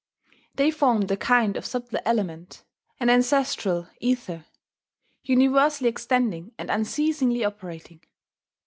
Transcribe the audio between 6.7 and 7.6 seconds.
unceasingly